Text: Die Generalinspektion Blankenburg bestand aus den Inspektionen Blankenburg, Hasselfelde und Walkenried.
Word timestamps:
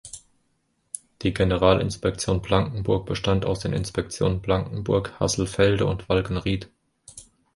Die 1.21 1.31
Generalinspektion 1.31 2.41
Blankenburg 2.41 3.05
bestand 3.05 3.45
aus 3.45 3.59
den 3.59 3.71
Inspektionen 3.71 4.41
Blankenburg, 4.41 5.13
Hasselfelde 5.19 5.85
und 5.85 6.09
Walkenried. 6.09 6.71